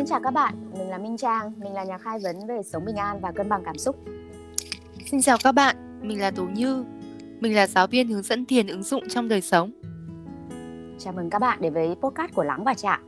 [0.00, 2.84] Xin chào các bạn, mình là Minh Trang, mình là nhà khai vấn về sống
[2.84, 3.96] bình an và cân bằng cảm xúc.
[5.10, 6.84] Xin chào các bạn, mình là Tố Như,
[7.40, 9.72] mình là giáo viên hướng dẫn thiền ứng dụng trong đời sống.
[10.98, 13.00] Chào mừng các bạn đến với podcast của Lắng và Chạm.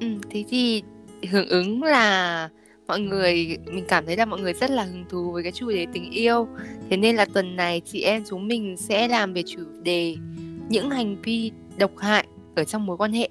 [0.00, 0.82] Ừ, thế thì
[1.30, 2.48] hưởng ứng là
[2.86, 5.70] mọi người mình cảm thấy là mọi người rất là hứng thú với cái chủ
[5.70, 6.48] đề tình yêu
[6.90, 10.16] thế nên là tuần này chị em chúng mình sẽ làm về chủ đề
[10.68, 13.28] những hành vi độc hại ở trong mối quan hệ.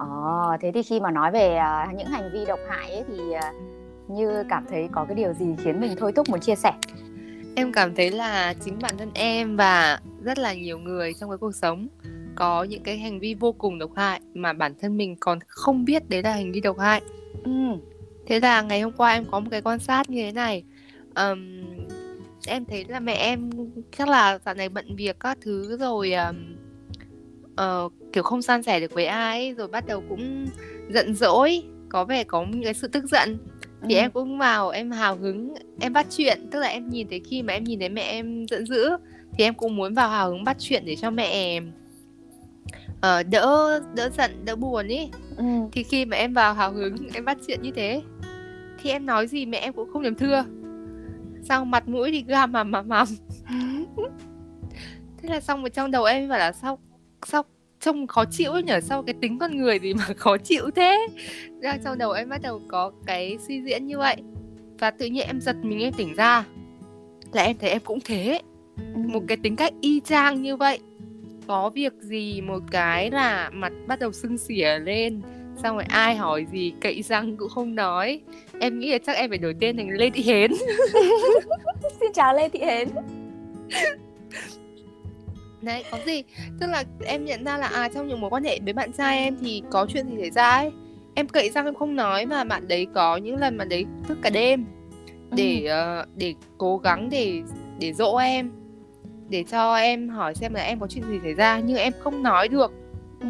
[0.00, 3.20] Ờ, thế thì khi mà nói về uh, những hành vi độc hại ấy, thì
[3.20, 6.72] uh, như cảm thấy có cái điều gì khiến mình thôi thúc muốn chia sẻ?
[7.56, 11.38] Em cảm thấy là chính bản thân em và rất là nhiều người trong cái
[11.38, 11.88] cuộc sống
[12.34, 15.84] có những cái hành vi vô cùng độc hại mà bản thân mình còn không
[15.84, 17.02] biết đấy là hành vi độc hại.
[17.44, 17.50] Ừ.
[18.26, 20.64] Thế là ngày hôm qua em có một cái quan sát như thế này.
[21.14, 21.62] Um,
[22.46, 23.50] em thấy là mẹ em
[23.98, 26.49] chắc là dạo này bận việc các thứ rồi um,
[27.60, 30.46] uh, kiểu không san sẻ được với ai rồi bắt đầu cũng
[30.88, 33.38] giận dỗi có vẻ có những cái sự tức giận
[33.88, 33.98] thì ừ.
[33.98, 37.42] em cũng vào em hào hứng em bắt chuyện tức là em nhìn thấy khi
[37.42, 38.90] mà em nhìn thấy mẹ em giận dữ
[39.38, 44.10] thì em cũng muốn vào hào hứng bắt chuyện để cho mẹ uh, đỡ đỡ
[44.16, 45.44] giận đỡ buồn ý ừ.
[45.72, 48.02] thì khi mà em vào hào hứng em bắt chuyện như thế
[48.82, 50.44] thì em nói gì mẹ em cũng không dám thưa
[51.42, 53.06] xong mặt mũi thì gam mằm mằm mằm
[55.22, 56.78] thế là xong rồi trong đầu em bảo là sao
[57.26, 57.42] sao
[57.80, 61.06] trông khó chịu nhở sao cái tính con người gì mà khó chịu thế?
[61.62, 64.16] Ra trong đầu em bắt đầu có cái suy diễn như vậy.
[64.78, 66.44] Và tự nhiên em giật mình em tỉnh ra.
[67.32, 68.40] Là em thấy em cũng thế.
[68.94, 69.00] Ừ.
[69.06, 70.78] một cái tính cách y chang như vậy.
[71.46, 75.22] Có việc gì một cái là mặt bắt đầu sưng xỉa lên.
[75.62, 78.20] Xong rồi ai hỏi gì cậy răng cũng không nói.
[78.60, 80.52] Em nghĩ là chắc em phải đổi tên thành lê thị hến.
[82.00, 82.88] Xin chào lê thị hến
[85.62, 86.22] đấy có gì
[86.60, 89.18] tức là em nhận ra là à trong những mối quan hệ với bạn trai
[89.18, 90.70] em thì có chuyện gì xảy ra ấy
[91.14, 94.18] em cậy răng em không nói mà bạn đấy có những lần mà đấy thức
[94.22, 94.64] cả đêm
[95.30, 96.00] để ừ.
[96.00, 97.42] uh, để cố gắng để
[97.78, 98.50] để dỗ em
[99.28, 102.22] để cho em hỏi xem là em có chuyện gì xảy ra nhưng em không
[102.22, 102.72] nói được
[103.20, 103.26] ừ.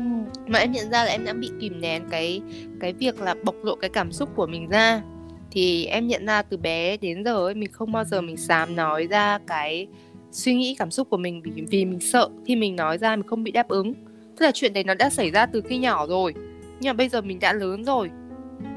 [0.47, 2.43] mà em nhận ra là em đã bị kìm nén cái
[2.81, 5.03] cái việc là bộc lộ cái cảm xúc của mình ra
[5.50, 8.76] thì em nhận ra từ bé đến giờ ấy mình không bao giờ mình dám
[8.76, 9.87] nói ra cái
[10.33, 12.29] suy nghĩ cảm xúc của mình vì vì mình sợ.
[12.47, 13.95] Khi mình nói ra mình không bị đáp ứng.
[14.37, 16.35] Tức là chuyện đấy nó đã xảy ra từ khi nhỏ rồi.
[16.81, 18.11] Nhưng mà bây giờ mình đã lớn rồi.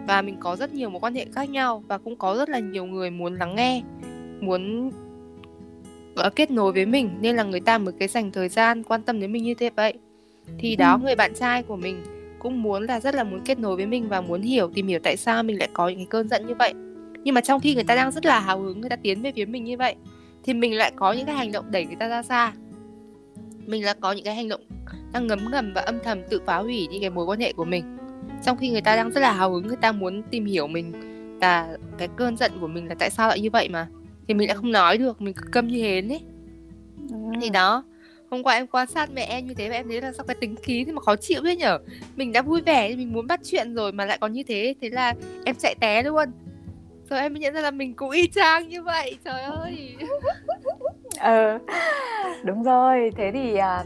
[0.08, 1.84] Và mình có rất nhiều mối quan hệ khác nhau.
[1.88, 3.82] Và cũng có rất là nhiều người muốn lắng nghe.
[4.42, 4.92] Muốn
[6.36, 7.10] kết nối với mình.
[7.22, 9.70] Nên là người ta mới cái dành thời gian quan tâm đến mình như thế
[9.76, 9.94] vậy.
[10.58, 12.04] Thì đó người bạn trai của mình
[12.40, 15.00] cũng muốn là rất là muốn kết nối với mình và muốn hiểu tìm hiểu
[15.04, 16.74] tại sao mình lại có những cái cơn giận như vậy.
[17.24, 19.32] Nhưng mà trong khi người ta đang rất là hào hứng người ta tiến về
[19.36, 19.96] phía mình như vậy
[20.44, 22.54] thì mình lại có những cái hành động đẩy người ta ra xa.
[23.66, 24.62] Mình lại có những cái hành động
[25.14, 27.66] đang ngấm ngầm và âm thầm tự phá hủy những cái mối quan hệ của
[27.66, 27.98] mình.
[28.46, 30.92] Trong khi người ta đang rất là hào hứng người ta muốn tìm hiểu mình
[31.42, 33.88] và cái cơn giận của mình là tại sao lại như vậy mà
[34.28, 36.22] thì mình lại không nói được mình cứ câm như hến ấy.
[37.42, 37.84] Thì đó
[38.32, 40.36] hôm qua em quan sát mẹ em như thế và em thấy là sao cái
[40.36, 41.80] tính khí thì mà khó chịu thế nhở?
[42.16, 44.90] Mình đã vui vẻ mình muốn bắt chuyện rồi mà lại còn như thế thế
[44.90, 45.14] là
[45.46, 46.30] em chạy té luôn
[47.14, 49.96] rồi em mới nhận ra là mình cũng y chang như vậy trời ơi.
[51.20, 51.60] Ờ
[52.44, 53.12] đúng rồi.
[53.16, 53.84] Thế thì à,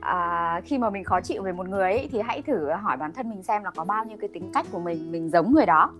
[0.00, 3.12] à, khi mà mình khó chịu về một người ấy, thì hãy thử hỏi bản
[3.12, 5.66] thân mình xem là có bao nhiêu cái tính cách của mình mình giống người
[5.66, 5.92] đó.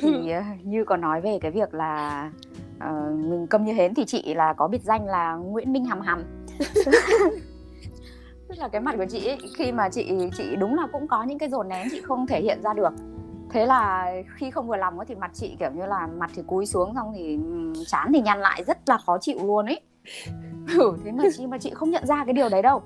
[0.00, 2.30] Thì à, như còn nói về cái việc là
[2.76, 6.00] uh, mình câm như hến thì chị là có biệt danh là Nguyễn Minh Hầm
[6.00, 6.22] Hầm
[8.48, 11.22] tức là cái mặt của chị ấy, khi mà chị chị đúng là cũng có
[11.22, 12.92] những cái dồn nén chị không thể hiện ra được
[13.52, 16.66] thế là khi không vừa lòng thì mặt chị kiểu như là mặt thì cúi
[16.66, 17.38] xuống xong thì
[17.86, 19.80] chán thì nhăn lại rất là khó chịu luôn ấy.
[20.78, 22.82] Ừ, thế mà chị mà chị không nhận ra cái điều đấy đâu.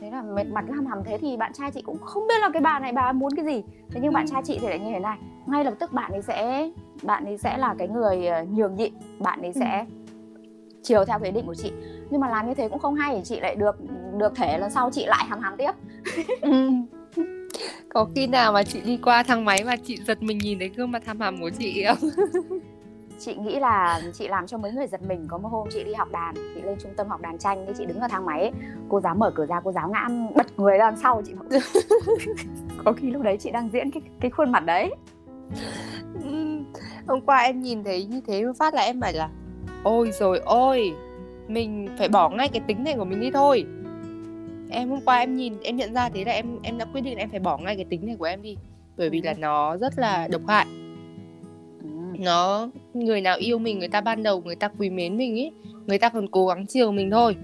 [0.00, 2.50] Thế là mệt mặt hầm hầm thế thì bạn trai chị cũng không biết là
[2.52, 3.62] cái bà này bà muốn cái gì.
[3.90, 5.18] Thế nhưng bạn trai chị thì lại như thế này.
[5.46, 6.70] Ngay lập tức bạn ấy sẽ
[7.02, 8.92] bạn ấy sẽ là cái người ờ, nhường nhịn.
[9.20, 9.86] Bạn ấy sẽ
[10.82, 11.72] chiều theo cái định của chị.
[12.10, 13.20] Nhưng mà làm như thế cũng không hay.
[13.24, 13.76] Chị lại được
[14.16, 15.72] được thể lần sau chị lại hầm hầm tiếp
[17.96, 20.68] có khi nào mà chị đi qua thang máy mà chị giật mình nhìn thấy
[20.68, 22.10] gương mặt tham hầm của chị không?
[23.18, 25.26] Chị nghĩ là chị làm cho mấy người giật mình.
[25.28, 27.72] Có một hôm chị đi học đàn chị lên trung tâm học đàn tranh thì
[27.78, 28.52] chị đứng ở thang máy ấy.
[28.88, 31.32] cô giáo mở cửa ra cô giáo ngã bật người ra sau chị.
[32.84, 34.90] Có khi lúc đấy chị đang diễn cái cái khuôn mặt đấy.
[37.06, 39.28] Hôm qua em nhìn thấy như thế phát là em bảo là
[39.82, 40.94] ôi rồi ôi
[41.48, 43.66] mình phải bỏ ngay cái tính này của mình đi thôi
[44.70, 47.14] em hôm qua em nhìn em nhận ra thế là em em đã quyết định
[47.14, 48.56] là em phải bỏ ngay cái tính này của em đi
[48.96, 49.38] bởi vì là ừ.
[49.38, 50.66] nó rất là độc hại
[51.82, 51.88] ừ.
[52.18, 55.50] nó người nào yêu mình người ta ban đầu người ta quý mến mình ý
[55.86, 57.36] người ta còn cố gắng chiều mình thôi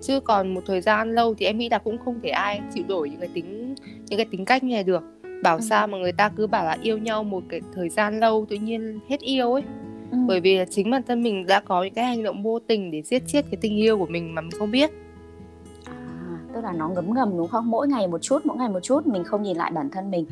[0.00, 2.84] chứ còn một thời gian lâu thì em nghĩ là cũng không thể ai chịu
[2.88, 3.74] đổi những cái tính
[4.08, 5.02] những cái tính cách như này được
[5.42, 5.60] bảo Ừ.
[5.60, 8.56] sao mà người ta cứ bảo là yêu nhau một cái thời gian lâu tự
[8.56, 9.62] nhiên hết yêu ấy
[10.10, 10.18] Ừ.
[10.26, 12.90] bởi vì là chính bản thân mình đã có những cái hành động vô tình
[12.90, 14.90] để giết chết cái tình yêu của mình mà mình không biết
[16.64, 17.70] là nó ngấm ngầm đúng không?
[17.70, 20.26] Mỗi ngày một chút, mỗi ngày một chút mình không nhìn lại bản thân mình.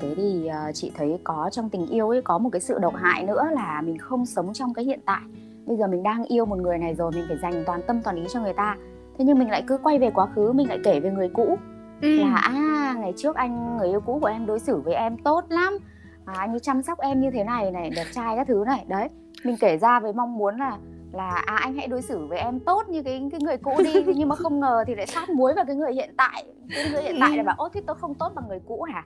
[0.00, 2.94] Thế thì ờ, chị thấy có trong tình yêu ấy có một cái sự độc
[2.96, 5.20] hại nữa là mình không sống trong cái hiện tại.
[5.66, 8.16] Bây giờ mình đang yêu một người này rồi mình phải dành toàn tâm toàn
[8.16, 8.76] ý cho người ta.
[9.18, 11.58] Thế nhưng mình lại cứ quay về quá khứ, mình lại kể về người cũ
[12.02, 12.16] ừ.
[12.16, 15.44] là à ngày trước anh người yêu cũ của em đối xử với em tốt
[15.48, 15.78] lắm.
[16.24, 18.84] À, anh ấy chăm sóc em như thế này này, đẹp trai các thứ này.
[18.88, 19.08] Đấy,
[19.44, 20.78] mình kể ra với mong muốn là
[21.12, 23.92] là à anh hãy đối xử với em tốt như cái cái người cũ đi
[24.14, 26.44] nhưng mà không ngờ thì lại sát muối vào cái người hiện tại.
[26.74, 29.04] Cái người hiện tại là bảo ô thế tôi không tốt bằng người cũ hả?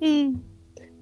[0.00, 0.32] Ừ.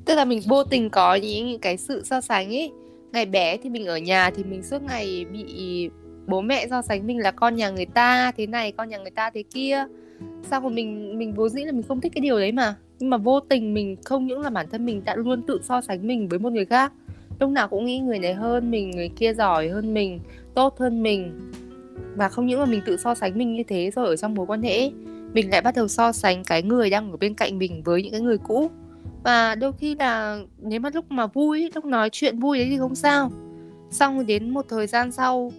[0.04, 2.72] Tức là mình vô tình có những, những cái sự so sánh ấy
[3.14, 5.90] Ngày bé thì mình ở nhà thì mình suốt ngày bị
[6.26, 9.10] bố mẹ so sánh mình là con nhà người ta thế này, con nhà người
[9.10, 9.84] ta thế kia.
[10.42, 12.74] Sao mà mình mình vốn dĩ là mình không thích cái điều đấy mà.
[12.98, 15.80] Nhưng mà vô tình mình không những là bản thân mình đã luôn tự so
[15.80, 16.92] sánh mình với một người khác
[17.40, 20.20] Lúc nào cũng nghĩ người này hơn mình, người kia giỏi hơn mình,
[20.54, 21.50] tốt hơn mình.
[22.16, 24.46] Và không những là mình tự so sánh mình như thế rồi ở trong mối
[24.46, 24.90] quan hệ
[25.34, 28.12] Mình lại bắt đầu so sánh cái người đang ở bên cạnh mình với những
[28.12, 28.70] cái người cũ.
[29.24, 32.78] Và đôi khi là nếu mà lúc mà vui lúc nói chuyện vui đấy thì
[32.78, 33.30] không sao.
[33.90, 35.52] Xong rồi đến một thời gian sau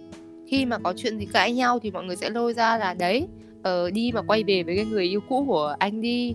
[0.46, 3.26] khi mà có chuyện gì cãi nhau thì mọi người sẽ lôi ra là đấy
[3.62, 6.34] ờ, đi mà quay về với cái người yêu cũ của anh đi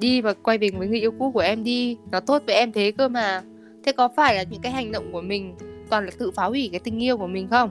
[0.00, 2.72] đi và quay về với người yêu cũ của em đi nó tốt với em
[2.72, 3.42] thế cơ mà
[3.88, 5.54] thế có phải là những cái hành động của mình
[5.90, 7.70] toàn là tự phá hủy cái tình yêu của mình không?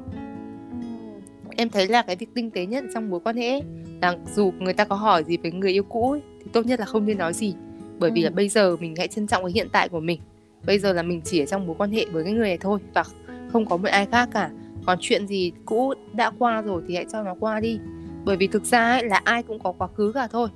[1.58, 3.62] Em thấy là cái việc tinh tế nhất trong mối quan hệ ấy,
[4.02, 6.80] là dù người ta có hỏi gì với người yêu cũ ấy, thì tốt nhất
[6.80, 7.54] là không nên nói gì.
[8.00, 8.26] Bởi vì Ừ.
[8.26, 10.20] là bây giờ mình hãy trân trọng cái hiện tại của mình.
[10.66, 12.80] Bây giờ là mình chỉ ở trong mối quan hệ với cái người này thôi
[12.94, 13.04] và
[13.52, 14.50] không có một ai khác cả.
[14.86, 17.80] Còn chuyện gì cũ đã qua rồi thì hãy cho nó qua đi.
[18.26, 20.50] Bởi vì thực ra ấy, là ai cũng có quá khứ cả thôi.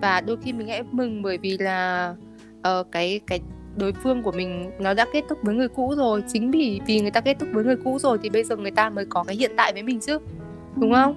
[0.00, 2.14] Và đôi khi mình hãy mừng bởi vì là
[2.62, 3.40] ờ, cái cái
[3.76, 6.24] đối phương của mình nó đã kết thúc với người cũ rồi.
[6.28, 8.70] Chính vì vì người ta kết thúc với người cũ rồi thì bây giờ người
[8.70, 10.18] ta mới có cái hiện tại với mình chứ.
[10.76, 10.96] Đúng Ừ.
[11.02, 11.14] không?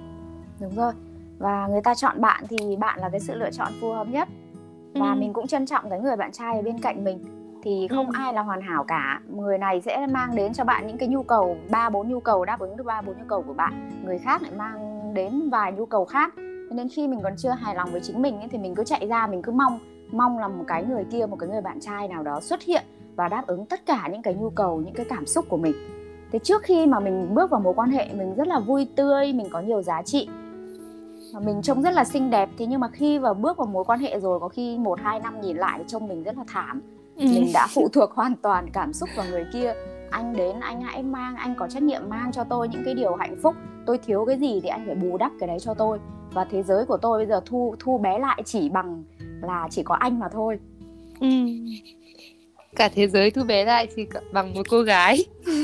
[0.60, 0.92] Đúng rồi.
[1.38, 4.28] Và người ta chọn bạn thì bạn là cái sự lựa chọn phù hợp nhất.
[4.94, 5.18] Và Ừ.
[5.20, 7.18] mình cũng trân trọng cái người bạn trai ở bên cạnh mình.
[7.62, 8.12] Thì không Ừ.
[8.14, 9.20] ai là hoàn hảo cả.
[9.28, 12.44] Người này sẽ mang đến cho bạn những cái nhu cầu ba bốn nhu cầu
[12.44, 13.90] đáp ứng được ba bốn nhu cầu của bạn.
[14.04, 16.34] Người khác lại mang đến vài nhu cầu khác.
[16.70, 19.06] Nên khi mình còn chưa hài lòng với chính mình ấy, thì mình cứ chạy
[19.06, 19.78] ra mình cứ mong
[20.12, 22.84] mong là một cái người kia một cái người bạn trai nào đó xuất hiện
[23.16, 25.74] và đáp ứng tất cả những cái nhu cầu những cái cảm xúc của mình.
[26.32, 29.32] Thế trước khi mà mình bước vào mối quan hệ mình rất là vui tươi
[29.32, 30.28] mình có nhiều giá trị.
[31.34, 33.84] Và mình trông rất là xinh đẹp thế nhưng mà khi vào bước vào mối
[33.84, 36.80] quan hệ rồi có khi một hai năm nhìn lại trông mình rất là thảm.
[37.16, 37.24] Ừ.
[37.24, 39.74] mình đã phụ thuộc hoàn toàn cảm xúc vào người kia.
[40.10, 43.14] Anh đến anh hãy mang anh có trách nhiệm mang cho tôi những cái điều
[43.14, 43.54] hạnh phúc.
[43.86, 45.98] Tôi thiếu cái gì thì anh phải bù đắp cái đấy cho tôi.
[46.32, 49.04] Và thế giới của tôi bây giờ thu thu bé lại chỉ bằng
[49.42, 50.58] là chỉ có anh mà thôi.
[51.20, 51.28] Ừ.
[52.76, 55.24] cả thế giới thu bé lại chỉ bằng một cô gái.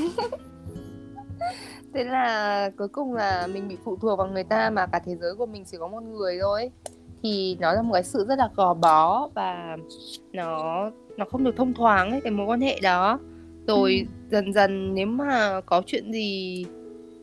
[1.94, 5.17] Thế là cuối cùng là mình bị phụ thuộc vào người ta mà cả thế
[5.17, 6.71] giới của mình chỉ có một người thôi.
[7.23, 9.76] Thì nó là một cái sự rất là gò bó và
[10.32, 13.19] nó nó không được thông thoáng ấy cái mối quan hệ đó.
[13.67, 16.65] Rồi dần dần nếu mà có chuyện gì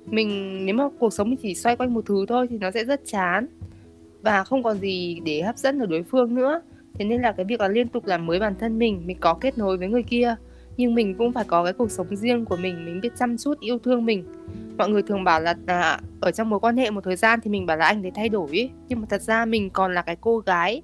[0.05, 2.83] mình nếu mà cuộc sống mình chỉ xoay quanh một thứ thôi thì nó sẽ
[2.83, 3.47] rất chán
[4.21, 6.61] và không còn gì để hấp dẫn ở đối phương nữa.
[6.93, 9.33] Thế nên là cái việc là liên tục làm mới bản thân mình mình có
[9.33, 10.35] kết nối với người kia.
[10.77, 13.59] Nhưng mình cũng phải có cái cuộc sống riêng của mình mình biết chăm chút
[13.59, 14.23] yêu thương mình.
[14.77, 17.51] Mọi người thường bảo là à, ở trong mối quan hệ một thời gian thì
[17.51, 18.69] mình bảo là anh đấy thay đổi ấy.
[18.87, 20.81] nhưng mà thật ra mình còn là cái cô gái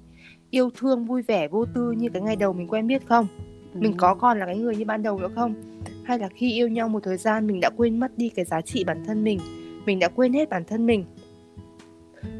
[0.50, 3.26] yêu thương vui vẻ vô tư như cái ngày đầu mình quen biết không?
[3.74, 5.54] Mình có còn là cái người như ban đầu nữa không?
[6.04, 8.60] Hay là khi yêu nhau một thời gian mình đã quên mất đi cái giá
[8.60, 9.40] trị bản thân mình
[9.88, 11.04] mình đã quên hết bản thân mình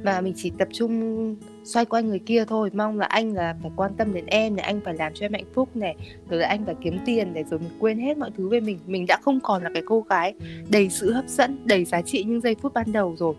[0.02, 2.70] và mình chỉ tập trung xoay quanh người kia thôi.
[2.74, 5.32] Mong là anh là phải quan tâm đến em này, anh phải làm cho em
[5.32, 5.96] hạnh phúc này,
[6.30, 8.78] rồi là anh phải kiếm tiền này rồi mình quên hết mọi thứ về mình.
[8.86, 10.34] Mình đã không còn là cái cô gái
[10.68, 13.34] đầy sự hấp dẫn, đầy giá trị những giây phút ban đầu rồi.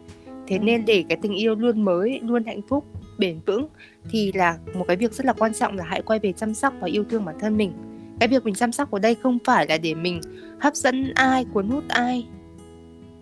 [0.48, 2.86] Thế nên để cái tình yêu luôn mới, luôn hạnh phúc,
[3.17, 3.67] bền vững
[4.10, 6.74] thì là một cái việc rất là quan trọng là hãy quay về chăm sóc
[6.79, 7.72] và yêu thương bản thân mình.
[8.19, 10.22] Cái việc mình chăm sóc ở đây không phải là để mình
[10.60, 12.27] hấp dẫn ai, cuốn hút ai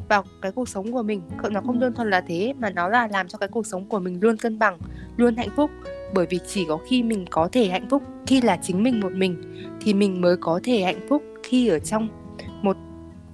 [0.09, 1.21] vào cái cuộc sống của mình.
[1.51, 3.99] Nó không đơn thuần là thế mà nó là làm cho cái cuộc sống của
[3.99, 4.77] mình luôn cân bằng
[5.17, 5.71] luôn hạnh phúc.
[6.13, 9.11] Bởi vì chỉ có khi mình có thể hạnh phúc khi là chính mình một
[9.11, 9.43] mình
[9.81, 12.07] thì mình mới có thể hạnh phúc khi ở trong
[12.61, 12.77] một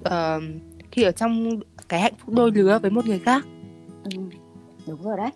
[0.07, 0.43] uh,
[0.91, 3.45] khi ở trong cái hạnh phúc đôi lứa với một người khác.
[4.03, 4.21] Ừ,
[4.87, 5.29] đúng rồi đấy.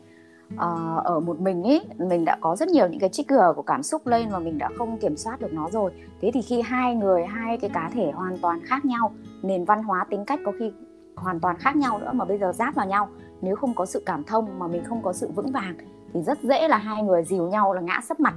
[0.56, 3.84] Ờ, ở một mình ấy mình đã có rất nhiều những cái trigger của cảm
[3.84, 5.92] xúc lên và mình đã không kiểm soát được nó rồi.
[6.22, 9.84] Thế thì khi hai người hai cái cá thể hoàn toàn khác nhau nền văn
[9.84, 10.72] hóa tính cách có khi
[11.18, 13.10] hoàn toàn khác nhau nữa mà bây giờ giáp vào nhau.
[13.42, 15.76] Nếu không có sự cảm thông mà mình không có sự vững vàng
[16.14, 18.36] thì rất dễ là hai người dìu nhau là ngã sấp mặt.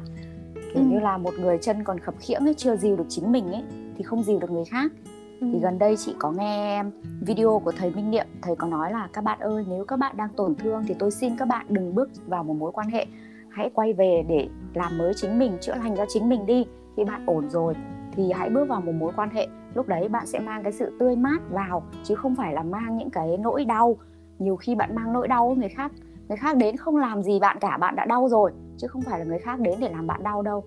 [0.55, 0.89] Kiểu ừ.
[0.89, 3.63] như là một người chân còn khập khiễng ấy chưa dìu được chính mình ấy
[3.97, 4.93] thì không dìu được người khác.
[5.41, 5.47] Ừ.
[5.53, 6.85] thì gần đây chị có nghe
[7.21, 10.17] video của thầy Minh Niệm thầy có nói là các bạn ơi nếu các bạn
[10.17, 13.07] đang tổn thương thì tôi xin các bạn đừng bước vào một mối quan hệ.
[13.51, 17.05] Hãy quay về để làm mới chính mình chữa lành cho chính mình đi khi
[17.05, 17.75] bạn ổn rồi
[18.21, 20.97] thì hãy bước vào một mối quan hệ, lúc đấy bạn sẽ mang cái sự
[21.01, 23.97] tươi mát vào, chứ không phải là mang những cái nỗi đau.
[24.39, 25.93] Nhiều khi bạn mang nỗi đau người khác
[26.29, 29.19] người khác đến không làm gì bạn cả, bạn đã đau rồi, chứ không phải
[29.19, 30.65] là người khác đến để làm bạn đau đâu.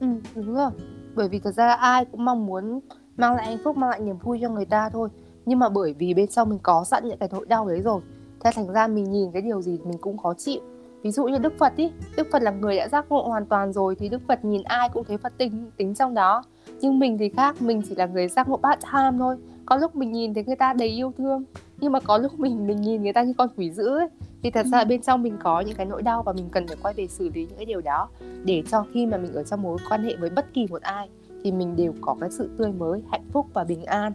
[0.00, 0.70] Ừ đúng rồi.
[1.14, 2.80] Bởi vì thật ra ai cũng mong muốn
[3.16, 5.08] mang lại hạnh phúc, mang lại niềm vui cho người ta thôi.
[5.46, 8.00] Nhưng mà bởi vì bên trong mình có sẵn những cái nỗi đau đấy rồi,
[8.40, 10.60] thế thành ra mình nhìn cái điều gì mình cũng khó chịu.
[11.02, 13.72] Ví dụ như đức phật ý, đức phật là người đã giác ngộ hoàn toàn
[13.72, 16.42] rồi, thì đức phật nhìn ai cũng thấy phật tính tính trong đó
[16.80, 19.36] nhưng mình thì khác mình chỉ là người giác ngộ bát tham thôi.
[19.66, 21.44] Có lúc mình nhìn thấy người ta đầy yêu thương
[21.80, 24.08] nhưng mà có lúc mình mình nhìn người ta như con quỷ dữ ấy.
[24.42, 26.76] Thì thật ra bên trong mình có những cái nỗi đau và mình cần phải
[26.82, 28.08] quay về xử lý những cái điều đó.
[28.44, 31.08] Để cho khi mà mình ở trong mối quan hệ với bất kỳ một ai
[31.44, 34.12] thì mình đều có cái sự tươi mới hạnh phúc và bình an.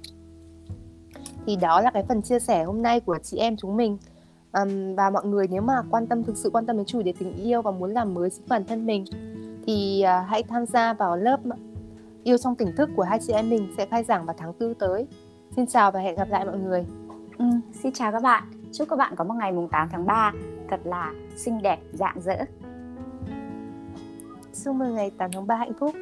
[1.46, 3.98] Thì đó là cái phần chia sẻ hôm nay của chị em chúng mình.
[4.54, 7.14] Um, và mọi người nếu mà quan tâm thực sự quan tâm đến chủ đề
[7.20, 9.06] tình yêu và muốn làm mới chính bản thân mình
[9.66, 11.40] thì uh, hãy tham gia vào lớp
[12.24, 14.74] yêu trong tỉnh thức của hai chị em mình sẽ khai giảng vào tháng tư
[14.80, 15.08] tới.
[15.56, 16.86] Xin chào và hẹn gặp lại mọi người.
[17.38, 18.44] Ừ, xin chào các bạn.
[18.72, 20.32] Chúc các bạn có một ngày mùng 8 tháng 3
[20.70, 22.36] thật là xinh đẹp dạng dỡ
[24.64, 25.96] chúc mừng ngày 8 tháng 3 hạnh phúc